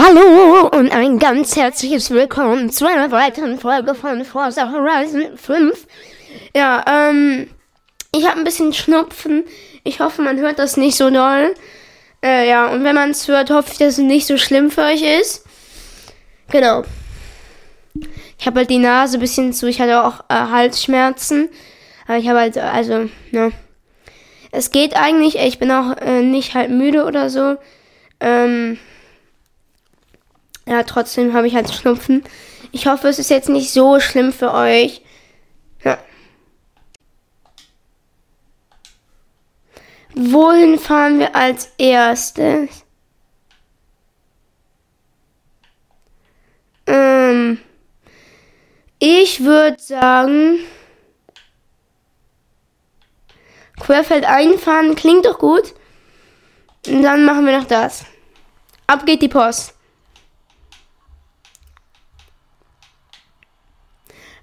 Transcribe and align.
Hallo 0.00 0.68
und 0.68 0.92
ein 0.92 1.18
ganz 1.18 1.56
herzliches 1.56 2.12
Willkommen 2.12 2.70
zu 2.70 2.86
einer 2.86 3.10
weiteren 3.10 3.58
Folge 3.58 3.96
von 3.96 4.24
Forza 4.24 4.70
Horizon 4.70 5.36
5. 5.36 5.88
Ja, 6.54 6.84
ähm, 6.86 7.50
ich 8.12 8.24
habe 8.24 8.38
ein 8.38 8.44
bisschen 8.44 8.72
Schnupfen. 8.72 9.42
Ich 9.82 9.98
hoffe, 9.98 10.22
man 10.22 10.38
hört 10.38 10.60
das 10.60 10.76
nicht 10.76 10.96
so 10.96 11.10
doll. 11.10 11.52
Äh, 12.22 12.48
ja, 12.48 12.68
und 12.68 12.84
wenn 12.84 12.94
man 12.94 13.10
es 13.10 13.26
hört, 13.26 13.50
hoffe 13.50 13.72
ich, 13.72 13.78
dass 13.78 13.94
es 13.94 13.98
nicht 13.98 14.28
so 14.28 14.38
schlimm 14.38 14.70
für 14.70 14.82
euch 14.82 15.02
ist. 15.02 15.44
Genau. 16.52 16.84
Ich 18.38 18.46
habe 18.46 18.60
halt 18.60 18.70
die 18.70 18.78
Nase 18.78 19.16
ein 19.16 19.20
bisschen 19.20 19.52
zu. 19.52 19.66
Ich 19.66 19.80
hatte 19.80 20.04
auch 20.04 20.20
äh, 20.28 20.34
Halsschmerzen. 20.34 21.48
Aber 22.06 22.18
ich 22.18 22.28
habe 22.28 22.38
halt, 22.38 22.56
also, 22.56 23.08
ne. 23.32 23.50
Es 24.52 24.70
geht 24.70 24.94
eigentlich. 24.94 25.40
Ich 25.40 25.58
bin 25.58 25.72
auch 25.72 25.96
äh, 25.96 26.22
nicht 26.22 26.54
halt 26.54 26.70
müde 26.70 27.04
oder 27.04 27.30
so. 27.30 27.56
Ähm, 28.20 28.78
ja, 30.68 30.82
trotzdem 30.82 31.32
habe 31.32 31.46
ich 31.46 31.54
halt 31.54 31.72
Schnupfen. 31.72 32.22
Ich 32.72 32.86
hoffe, 32.86 33.08
es 33.08 33.18
ist 33.18 33.30
jetzt 33.30 33.48
nicht 33.48 33.72
so 33.72 34.00
schlimm 34.00 34.32
für 34.32 34.52
euch. 34.52 35.00
Ja. 35.82 35.98
Wohin 40.14 40.78
fahren 40.78 41.20
wir 41.20 41.34
als 41.34 41.70
erstes? 41.78 42.84
Ähm, 46.86 47.58
ich 48.98 49.42
würde 49.44 49.80
sagen, 49.80 50.58
Querfeld 53.80 54.26
einfahren 54.26 54.94
klingt 54.96 55.24
doch 55.24 55.38
gut. 55.38 55.74
Und 56.86 57.02
dann 57.02 57.24
machen 57.24 57.46
wir 57.46 57.56
noch 57.56 57.66
das. 57.66 58.04
Ab 58.86 59.06
geht 59.06 59.22
die 59.22 59.28
Post. 59.28 59.77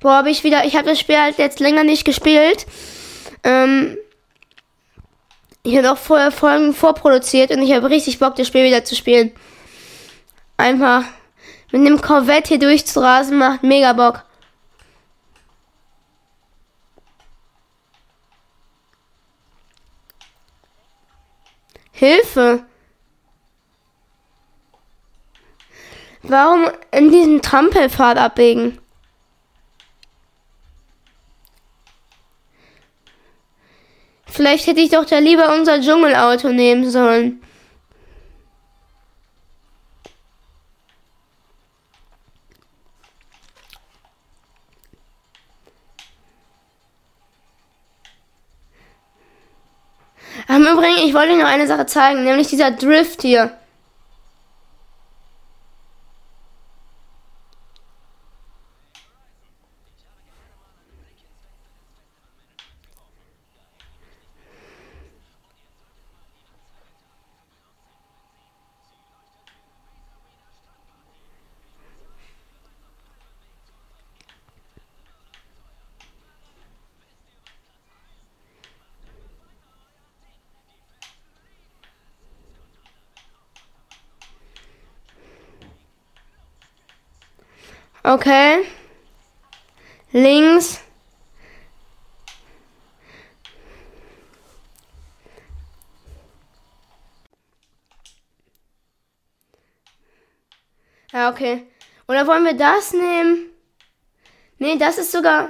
Boah, 0.06 0.18
habe 0.18 0.30
ich 0.30 0.44
wieder, 0.44 0.66
ich 0.66 0.76
habe 0.76 0.88
das 0.88 1.00
Spiel 1.00 1.18
halt 1.18 1.40
jetzt 1.40 1.60
länger 1.60 1.84
nicht 1.84 2.06
gespielt. 2.06 2.68
Ähm, 3.44 3.98
ich 5.64 5.76
habe 5.76 5.92
auch 5.92 5.98
vorher 5.98 6.32
Folgen 6.32 6.76
vorproduziert 6.76 7.50
und 7.50 7.64
ich 7.64 7.74
habe 7.74 7.90
richtig 7.90 8.20
Bock, 8.20 8.36
das 8.36 8.46
Spiel 8.46 8.66
wieder 8.66 8.86
zu 8.86 8.96
spielen. 8.96 9.32
Einfach 10.58 11.06
mit 11.72 11.88
dem 11.88 12.00
Corvette 12.00 12.50
hier 12.50 12.60
durchzurasen 12.60 13.40
macht 13.40 13.64
mega 13.64 13.94
Bock. 13.94 14.24
Hilfe! 21.94 22.64
Warum 26.22 26.70
in 26.92 27.10
diesen 27.10 27.42
Trampelpfad 27.42 28.20
abbiegen? 28.20 28.80
Vielleicht 34.36 34.68
hätte 34.68 34.82
ich 34.82 34.90
doch 34.90 35.06
da 35.06 35.20
lieber 35.20 35.56
unser 35.56 35.80
Dschungelauto 35.80 36.50
nehmen 36.50 36.92
sollen. 36.92 37.42
Im 50.50 50.64
Übrigen, 50.64 51.08
ich 51.08 51.14
wollte 51.14 51.38
noch 51.38 51.46
eine 51.46 51.66
Sache 51.66 51.86
zeigen, 51.86 52.26
nämlich 52.26 52.50
dieser 52.50 52.72
Drift 52.72 53.22
hier. 53.22 53.58
Okay. 88.06 88.64
Links. 90.12 90.80
Ja, 101.12 101.32
okay. 101.32 101.66
Oder 102.08 102.28
wollen 102.28 102.46
wir 102.46 102.56
das 102.56 102.94
nehmen? 102.94 103.50
Nee, 104.60 104.78
das 104.78 105.00
ist 105.00 105.12
sogar. 105.12 105.50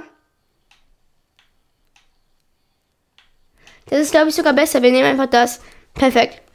Das 3.84 3.98
ist, 3.98 4.12
glaube 4.12 4.30
ich, 4.30 4.34
sogar 4.34 4.54
besser. 4.54 4.80
Wir 4.80 4.92
nehmen 4.92 5.08
einfach 5.10 5.26
das. 5.26 5.60
Perfekt. 5.92 6.45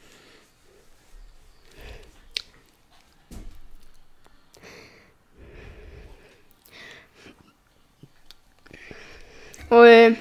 Ui. 9.72 10.18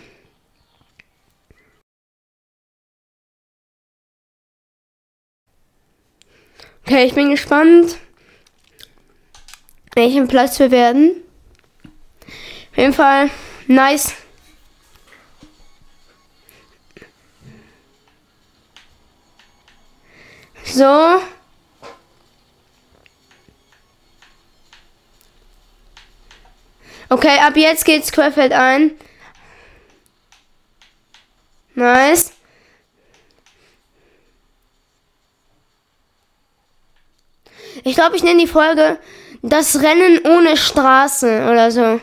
Okay, 6.85 7.03
ich 7.03 7.13
bin 7.13 7.31
gespannt, 7.31 7.97
welchen 9.93 10.29
Platz 10.29 10.57
wir 10.59 10.71
werden. 10.71 11.21
Auf 12.71 12.77
jeden 12.77 12.93
Fall 12.93 13.29
nice. 13.67 14.13
So. 20.63 21.21
Okay, 27.09 27.37
ab 27.41 27.57
jetzt 27.57 27.83
geht's 27.83 28.13
Querfeld 28.13 28.53
ein. 28.53 28.91
Nice. 31.75 32.33
Ich 37.83 37.95
glaube, 37.95 38.15
ich 38.15 38.23
nenne 38.23 38.41
die 38.41 38.47
Folge 38.47 38.99
Das 39.41 39.81
Rennen 39.81 40.19
ohne 40.25 40.55
Straße 40.55 41.47
oder 41.49 41.71
so. 41.71 41.99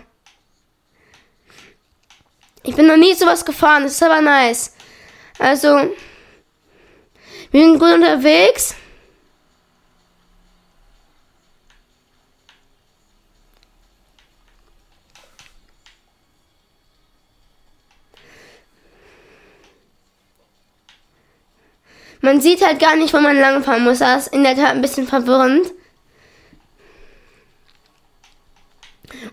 Ich 2.64 2.74
bin 2.74 2.86
noch 2.86 2.96
nie 2.96 3.14
sowas 3.14 3.44
gefahren, 3.44 3.84
das 3.84 3.92
ist 3.92 4.02
aber 4.02 4.20
nice. 4.20 4.74
Also, 5.38 5.68
wir 7.50 7.60
sind 7.62 7.78
gut 7.78 7.94
unterwegs. 7.94 8.74
Man 22.28 22.42
sieht 22.42 22.62
halt 22.62 22.78
gar 22.78 22.94
nicht, 22.94 23.14
wo 23.14 23.20
man 23.20 23.40
langfahren 23.40 23.84
muss. 23.84 24.00
Das 24.00 24.26
ist 24.26 24.34
in 24.34 24.44
der 24.44 24.54
Tat 24.54 24.72
ein 24.72 24.82
bisschen 24.82 25.08
verwirrend. 25.08 25.72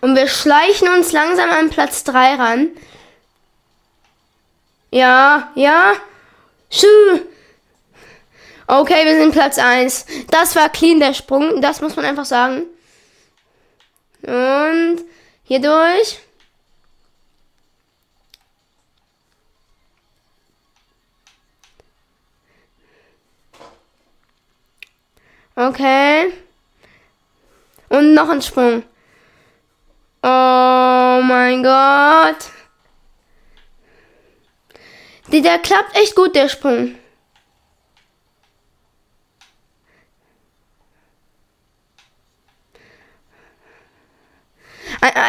Und 0.00 0.16
wir 0.16 0.26
schleichen 0.28 0.88
uns 0.88 1.12
langsam 1.12 1.50
an 1.50 1.68
Platz 1.68 2.04
3 2.04 2.36
ran. 2.36 2.70
Ja, 4.90 5.52
ja. 5.56 5.92
Schü. 6.70 6.86
Okay, 8.66 9.04
wir 9.04 9.20
sind 9.20 9.32
Platz 9.32 9.58
1. 9.58 10.06
Das 10.30 10.56
war 10.56 10.70
clean, 10.70 10.98
der 10.98 11.12
Sprung. 11.12 11.60
Das 11.60 11.82
muss 11.82 11.96
man 11.96 12.06
einfach 12.06 12.24
sagen. 12.24 12.62
Und 14.22 15.04
Hier 15.44 15.60
durch. 15.60 16.25
Okay. 25.56 26.32
Und 27.88 28.12
noch 28.12 28.28
ein 28.28 28.42
Sprung. 28.42 28.82
Oh 30.22 31.20
mein 31.22 31.62
Gott. 31.62 32.36
Der 35.28 35.58
klappt 35.58 35.96
echt 35.96 36.14
gut, 36.14 36.34
der 36.34 36.48
Sprung. 36.48 36.96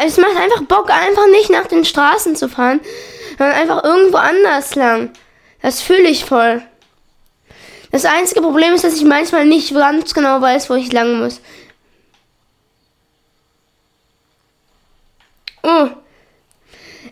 Es 0.04 0.16
macht 0.16 0.36
einfach 0.36 0.62
Bock, 0.62 0.90
einfach 0.90 1.26
nicht 1.28 1.50
nach 1.50 1.66
den 1.66 1.84
Straßen 1.84 2.36
zu 2.36 2.48
fahren, 2.48 2.80
sondern 3.36 3.56
einfach 3.56 3.84
irgendwo 3.84 4.18
anders 4.18 4.74
lang. 4.74 5.12
Das 5.62 5.80
fühle 5.80 6.08
ich 6.08 6.24
voll. 6.24 6.62
Das 7.90 8.04
einzige 8.04 8.42
Problem 8.42 8.74
ist, 8.74 8.84
dass 8.84 8.96
ich 8.96 9.04
manchmal 9.04 9.46
nicht 9.46 9.72
ganz 9.72 10.12
genau 10.12 10.40
weiß, 10.40 10.68
wo 10.68 10.74
ich 10.74 10.92
lang 10.92 11.18
muss. 11.18 11.40
Oh. 15.62 15.88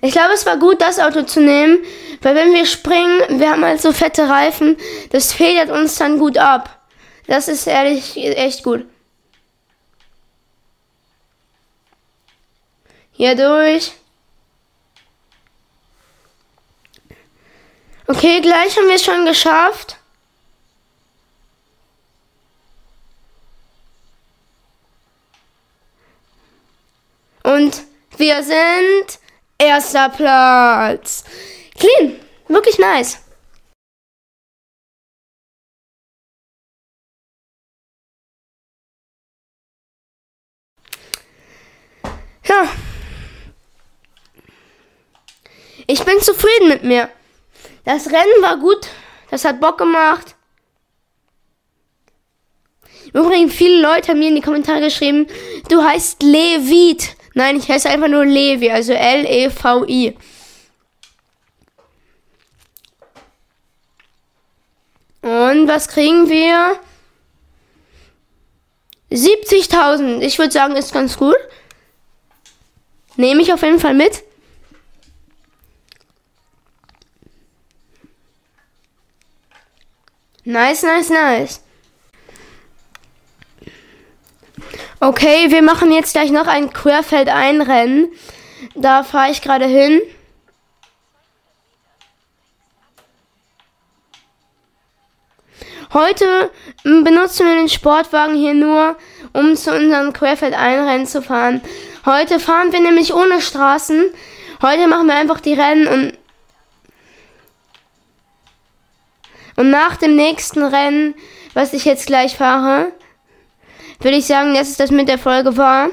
Ich 0.02 0.12
glaube, 0.12 0.34
es 0.34 0.44
war 0.44 0.58
gut, 0.58 0.80
das 0.80 0.98
Auto 0.98 1.22
zu 1.22 1.40
nehmen, 1.40 1.78
weil 2.22 2.34
wenn 2.34 2.52
wir 2.52 2.66
springen, 2.66 3.40
wir 3.40 3.50
haben 3.50 3.64
halt 3.64 3.80
so 3.80 3.92
fette 3.92 4.28
Reifen, 4.28 4.76
das 5.10 5.32
federt 5.32 5.70
uns 5.70 5.96
dann 5.96 6.18
gut 6.18 6.38
ab. 6.38 6.80
Das 7.26 7.48
ist 7.48 7.66
ehrlich 7.66 8.16
echt 8.16 8.62
gut. 8.62 8.84
Hier 13.12 13.34
durch. 13.34 13.92
Okay, 18.06 18.40
gleich 18.40 18.76
haben 18.76 18.86
wir 18.86 18.94
es 18.94 19.04
schon 19.04 19.24
geschafft. 19.24 19.96
Und 27.66 27.82
wir 28.16 28.44
sind 28.44 29.18
erster 29.58 30.08
Platz. 30.08 31.24
Clean. 31.76 32.20
Wirklich 32.46 32.78
nice. 32.78 33.18
Ja. 42.44 42.68
Ich 45.88 46.04
bin 46.04 46.20
zufrieden 46.20 46.68
mit 46.68 46.84
mir. 46.84 47.10
Das 47.84 48.06
Rennen 48.06 48.42
war 48.42 48.58
gut. 48.58 48.86
Das 49.32 49.44
hat 49.44 49.60
Bock 49.60 49.78
gemacht. 49.78 50.36
Übrigens, 53.12 53.54
viele 53.54 53.82
Leute 53.82 54.08
haben 54.08 54.20
mir 54.20 54.28
in 54.28 54.36
die 54.36 54.40
Kommentare 54.40 54.80
geschrieben, 54.80 55.26
du 55.68 55.82
heißt 55.82 56.22
Levit. 56.22 57.15
Nein, 57.36 57.58
ich 57.58 57.68
heiße 57.68 57.90
einfach 57.90 58.08
nur 58.08 58.24
Levi, 58.24 58.70
also 58.70 58.94
L-E-V-I. 58.94 60.16
Und 65.20 65.68
was 65.68 65.88
kriegen 65.88 66.30
wir? 66.30 66.80
70.000. 69.10 70.20
Ich 70.22 70.38
würde 70.38 70.50
sagen, 70.50 70.76
ist 70.76 70.94
ganz 70.94 71.18
gut. 71.18 71.36
Nehme 73.16 73.42
ich 73.42 73.52
auf 73.52 73.60
jeden 73.60 73.80
Fall 73.80 73.92
mit. 73.92 74.22
Nice, 80.44 80.82
nice, 80.82 81.10
nice. 81.10 81.65
Okay, 85.06 85.52
wir 85.52 85.62
machen 85.62 85.92
jetzt 85.92 86.14
gleich 86.14 86.32
noch 86.32 86.48
ein 86.48 86.72
Querfeld-Einrennen. 86.72 88.08
Da 88.74 89.04
fahre 89.04 89.30
ich 89.30 89.40
gerade 89.40 89.64
hin. 89.64 90.02
Heute 95.94 96.50
benutzen 96.82 97.46
wir 97.46 97.54
den 97.54 97.68
Sportwagen 97.68 98.34
hier 98.34 98.54
nur, 98.54 98.96
um 99.32 99.54
zu 99.54 99.72
unserem 99.72 100.12
Querfeld-Einrennen 100.12 101.06
zu 101.06 101.22
fahren. 101.22 101.60
Heute 102.04 102.40
fahren 102.40 102.72
wir 102.72 102.80
nämlich 102.80 103.14
ohne 103.14 103.40
Straßen. 103.40 104.06
Heute 104.60 104.88
machen 104.88 105.06
wir 105.06 105.14
einfach 105.14 105.38
die 105.38 105.54
Rennen 105.54 105.86
und 105.86 106.18
und 109.54 109.70
nach 109.70 109.94
dem 109.94 110.16
nächsten 110.16 110.64
Rennen, 110.64 111.14
was 111.54 111.74
ich 111.74 111.84
jetzt 111.84 112.08
gleich 112.08 112.36
fahre, 112.36 112.92
würde 114.00 114.16
ich 114.16 114.26
sagen, 114.26 114.54
dass 114.54 114.68
es 114.70 114.76
das 114.76 114.90
mit 114.90 115.08
der 115.08 115.18
Folge 115.18 115.56
war. 115.56 115.88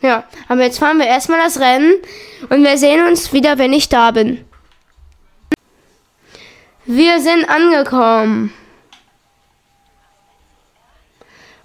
Ja, 0.00 0.24
aber 0.48 0.62
jetzt 0.62 0.78
fahren 0.78 0.98
wir 0.98 1.06
erstmal 1.06 1.40
das 1.42 1.58
Rennen 1.58 1.94
und 2.48 2.62
wir 2.62 2.78
sehen 2.78 3.06
uns 3.06 3.32
wieder, 3.32 3.58
wenn 3.58 3.72
ich 3.72 3.88
da 3.88 4.10
bin. 4.12 4.44
Wir 6.84 7.20
sind 7.20 7.48
angekommen. 7.48 8.52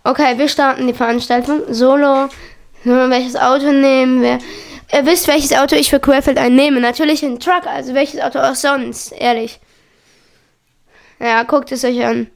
Okay, 0.04 0.38
wir 0.38 0.50
starten 0.50 0.88
die 0.88 0.94
Veranstaltung. 0.94 1.62
Solo. 1.70 2.28
Welches 2.84 3.38
Auto 3.38 3.72
nehmen 3.72 4.22
wir? 4.22 4.40
Ihr 4.92 5.06
wisst, 5.06 5.30
welches 5.30 5.54
Auto 5.54 5.78
ich 5.78 5.90
für 5.90 6.02
Querfeld 6.02 6.38
einnehme. 6.38 6.82
Natürlich 6.82 7.24
ein 7.24 7.40
Truck, 7.40 7.66
also 7.66 7.94
welches 7.94 8.20
Auto 8.20 8.40
auch 8.40 8.56
sonst, 8.56 9.14
ehrlich. 9.14 9.62
Ja, 11.20 11.44
guckt 11.44 11.72
es 11.72 11.86
euch 11.86 12.04
an. 12.04 12.30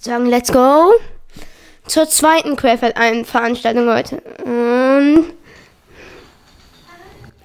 Würde 0.00 0.10
sagen, 0.10 0.26
let's 0.26 0.52
go 0.52 0.92
zur 1.86 2.08
zweiten 2.08 2.56
Querfeld-Veranstaltung 2.56 3.88
heute. 3.88 4.20
Und 4.44 5.32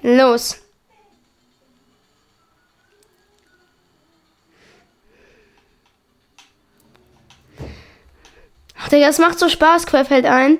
los. 0.02 0.56
Ach, 8.78 8.88
Digga, 8.88 9.08
das 9.08 9.18
macht 9.18 9.38
so 9.38 9.48
Spaß, 9.48 9.86
Querfeld 9.86 10.26
ein. 10.26 10.58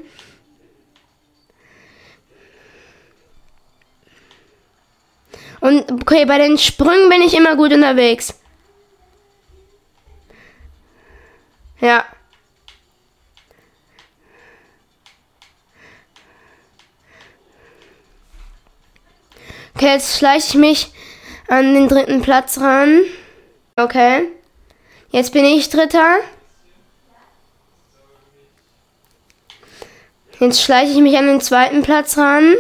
Und 5.61 5.91
okay, 5.93 6.25
bei 6.27 6.39
den 6.39 6.59
Sprüngen 6.59 7.09
bin 7.09 7.23
ich 7.23 7.35
immer 7.35 7.57
gut 7.57 7.73
unterwegs. 7.73 8.35
Ja. 11.81 12.05
Okay, 19.75 19.93
jetzt 19.93 20.17
schleiche 20.17 20.49
ich 20.49 20.55
mich 20.55 20.93
an 21.49 21.75
den 21.75 21.89
dritten 21.89 22.23
Platz 22.23 22.59
ran. 22.59 23.03
Okay. 23.77 24.29
Jetzt 25.11 25.33
bin 25.33 25.45
ich 25.45 25.69
Dritter. 25.69 26.17
Jetzt 30.41 30.63
schleiche 30.63 30.93
ich 30.93 30.99
mich 30.99 31.17
an 31.17 31.27
den 31.27 31.41
zweiten 31.41 31.83
Platz 31.83 32.17
ran. 32.17 32.55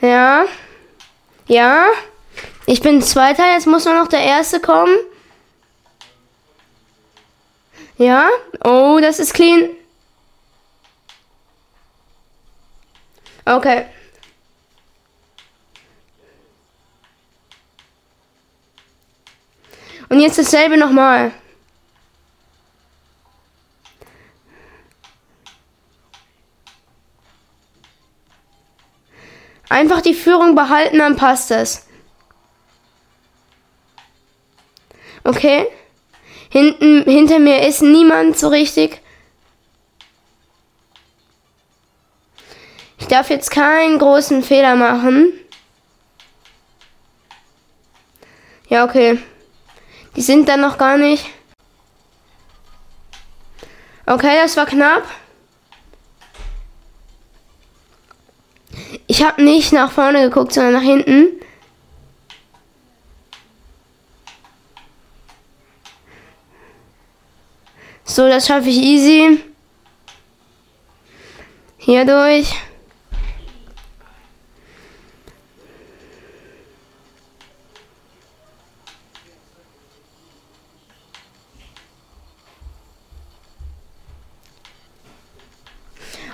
Ja. 0.00 0.46
Ja. 1.46 1.86
Ich 2.66 2.80
bin 2.80 3.02
Zweiter, 3.02 3.52
jetzt 3.52 3.66
muss 3.66 3.84
nur 3.84 3.94
noch 3.94 4.08
der 4.08 4.22
Erste 4.22 4.60
kommen. 4.60 4.96
Ja. 7.98 8.28
Oh, 8.64 8.98
das 9.02 9.18
ist 9.18 9.34
clean. 9.34 9.70
Okay. 13.44 13.86
Und 20.08 20.20
jetzt 20.20 20.38
dasselbe 20.38 20.76
nochmal. 20.76 21.32
Einfach 29.68 29.99
die 30.10 30.14
Führung 30.14 30.54
behalten, 30.54 30.98
dann 30.98 31.16
passt 31.16 31.50
es. 31.50 31.86
Okay. 35.22 35.66
Hinten, 36.48 37.04
hinter 37.04 37.38
mir 37.38 37.66
ist 37.66 37.80
niemand 37.80 38.36
so 38.36 38.48
richtig. 38.48 39.00
Ich 42.98 43.06
darf 43.06 43.30
jetzt 43.30 43.50
keinen 43.50 43.98
großen 43.98 44.42
Fehler 44.42 44.74
machen. 44.74 45.32
Ja, 48.68 48.84
okay. 48.84 49.18
Die 50.16 50.22
sind 50.22 50.48
dann 50.48 50.60
noch 50.60 50.76
gar 50.76 50.96
nicht. 50.96 51.26
Okay, 54.06 54.36
das 54.42 54.56
war 54.56 54.66
knapp. 54.66 55.04
Ich 59.06 59.22
habe 59.24 59.42
nicht 59.42 59.72
nach 59.72 59.90
vorne 59.90 60.22
geguckt, 60.22 60.52
sondern 60.52 60.74
nach 60.74 60.82
hinten. 60.82 61.40
So, 68.04 68.28
das 68.28 68.46
schaffe 68.46 68.68
ich 68.68 68.76
easy. 68.76 69.38
Hier 71.78 72.04
durch. 72.04 72.54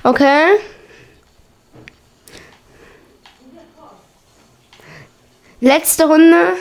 Okay. 0.02 0.65
Letzte 5.66 6.04
Runde. 6.04 6.52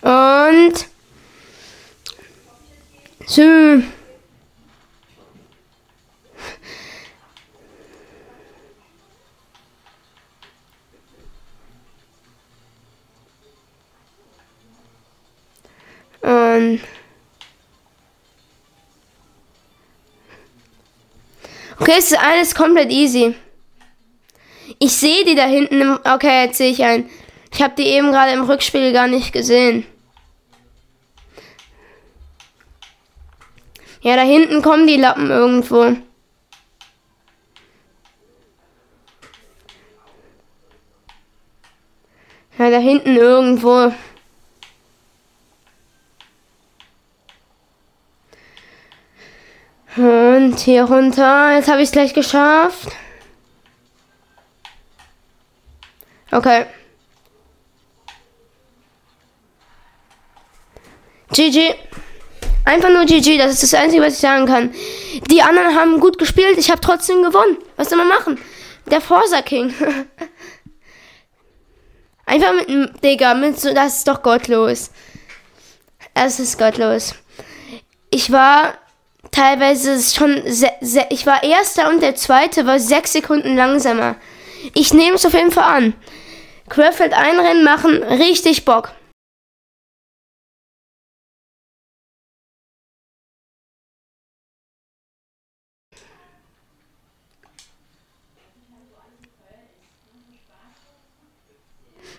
Und 0.00 0.86
so. 3.26 3.97
Okay, 21.88 21.98
es 21.98 22.12
ist 22.12 22.18
alles 22.18 22.54
komplett 22.54 22.90
easy. 22.90 23.34
Ich 24.78 24.92
sehe 24.92 25.24
die 25.24 25.34
da 25.34 25.44
hinten. 25.44 25.80
Im, 25.80 25.98
okay, 26.04 26.44
jetzt 26.44 26.58
sehe 26.58 26.70
ich 26.70 26.84
einen. 26.84 27.08
Ich 27.52 27.62
habe 27.62 27.74
die 27.76 27.86
eben 27.86 28.12
gerade 28.12 28.32
im 28.32 28.42
Rückspiel 28.42 28.92
gar 28.92 29.08
nicht 29.08 29.32
gesehen. 29.32 29.86
Ja, 34.02 34.16
da 34.16 34.22
hinten 34.22 34.62
kommen 34.62 34.86
die 34.86 34.96
Lappen 34.96 35.30
irgendwo. 35.30 35.96
Ja, 42.58 42.70
da 42.70 42.78
hinten 42.78 43.16
irgendwo. 43.16 43.92
Und 50.38 50.60
hier 50.60 50.84
runter. 50.84 51.56
Jetzt 51.56 51.68
habe 51.68 51.82
ich 51.82 51.88
es 51.88 51.92
gleich 51.92 52.14
geschafft. 52.14 52.90
Okay. 56.30 56.66
GG. 61.32 61.74
Einfach 62.64 62.88
nur 62.88 63.04
GG, 63.04 63.36
das 63.36 63.54
ist 63.54 63.64
das 63.64 63.74
Einzige, 63.74 64.00
was 64.00 64.12
ich 64.12 64.20
sagen 64.20 64.46
kann. 64.46 64.72
Die 65.28 65.42
anderen 65.42 65.74
haben 65.74 65.98
gut 65.98 66.18
gespielt, 66.18 66.56
ich 66.56 66.70
habe 66.70 66.80
trotzdem 66.80 67.24
gewonnen. 67.24 67.56
Was 67.74 67.88
soll 67.88 67.98
man 67.98 68.08
machen? 68.08 68.38
Der 68.88 69.00
Forza 69.00 69.42
King. 69.42 69.74
Einfach 72.26 72.54
mit 72.54 72.68
dem 72.68 72.90
Digga, 73.02 73.34
mit 73.34 73.58
so, 73.58 73.74
das 73.74 73.98
ist 73.98 74.06
doch 74.06 74.22
gottlos. 74.22 74.92
Es 76.14 76.38
ist 76.38 76.58
gottlos. 76.58 77.16
Ich 78.10 78.30
war 78.30 78.78
teilweise 79.38 80.02
schon, 80.02 80.42
ich 81.10 81.26
war 81.26 81.44
erster 81.44 81.88
und 81.88 82.02
der 82.02 82.16
zweite 82.16 82.66
war 82.66 82.80
sechs 82.80 83.12
Sekunden 83.12 83.54
langsamer. 83.56 84.16
Ich 84.74 84.92
nehme 84.92 85.14
es 85.14 85.24
auf 85.24 85.32
jeden 85.32 85.52
Fall 85.52 85.76
an. 85.76 85.94
Querfeld 86.68 87.12
einrennen 87.12 87.62
machen 87.62 88.02
richtig 88.02 88.64
Bock. 88.64 88.90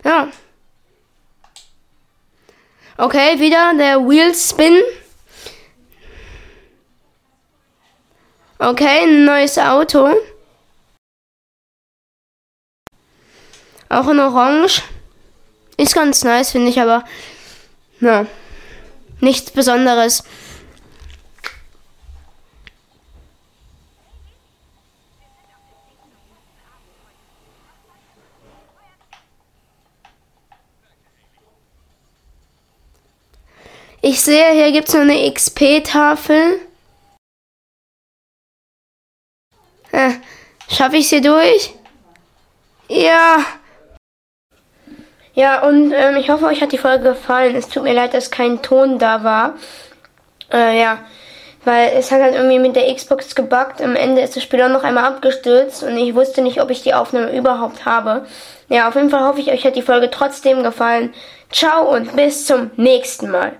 Ja. 0.04 0.28
Okay, 2.96 3.38
wieder 3.38 3.74
der 3.76 3.98
Wheel 4.08 4.34
Spin. 4.34 4.80
Okay, 8.62 9.04
ein 9.04 9.24
neues 9.24 9.56
Auto. 9.56 10.10
Auch 13.88 14.06
in 14.08 14.20
Orange. 14.20 14.82
Ist 15.78 15.94
ganz 15.94 16.22
nice, 16.24 16.50
finde 16.50 16.68
ich, 16.68 16.78
aber 16.78 17.02
na, 18.00 18.26
nichts 19.20 19.50
Besonderes. 19.50 20.24
Ich 34.02 34.20
sehe, 34.20 34.52
hier 34.52 34.70
gibt 34.72 34.88
es 34.88 34.94
noch 34.94 35.00
eine 35.00 35.32
XP-Tafel. 35.32 36.69
Schaffe 40.80 40.96
ich 40.96 41.10
sie 41.10 41.20
durch? 41.20 41.74
Ja. 42.88 43.44
Ja, 45.34 45.68
und 45.68 45.92
ähm, 45.92 46.16
ich 46.16 46.30
hoffe, 46.30 46.46
euch 46.46 46.62
hat 46.62 46.72
die 46.72 46.78
Folge 46.78 47.10
gefallen. 47.10 47.54
Es 47.54 47.68
tut 47.68 47.82
mir 47.82 47.92
leid, 47.92 48.14
dass 48.14 48.30
kein 48.30 48.62
Ton 48.62 48.98
da 48.98 49.22
war. 49.22 49.56
Äh, 50.50 50.80
ja. 50.80 51.00
Weil 51.66 51.92
es 51.98 52.10
hat 52.10 52.22
halt 52.22 52.34
irgendwie 52.34 52.58
mit 52.58 52.76
der 52.76 52.94
Xbox 52.94 53.34
gebuggt. 53.34 53.82
Am 53.82 53.94
Ende 53.94 54.22
ist 54.22 54.36
das 54.36 54.42
Spiel 54.42 54.62
auch 54.62 54.70
noch 54.70 54.82
einmal 54.82 55.04
abgestürzt 55.04 55.82
und 55.82 55.98
ich 55.98 56.14
wusste 56.14 56.40
nicht, 56.40 56.62
ob 56.62 56.70
ich 56.70 56.82
die 56.82 56.94
Aufnahme 56.94 57.36
überhaupt 57.36 57.84
habe. 57.84 58.26
Ja, 58.70 58.88
auf 58.88 58.94
jeden 58.94 59.10
Fall 59.10 59.28
hoffe 59.28 59.40
ich, 59.40 59.52
euch 59.52 59.66
hat 59.66 59.76
die 59.76 59.82
Folge 59.82 60.10
trotzdem 60.10 60.62
gefallen. 60.62 61.12
Ciao 61.52 61.94
und 61.94 62.16
bis 62.16 62.46
zum 62.46 62.70
nächsten 62.76 63.30
Mal. 63.30 63.52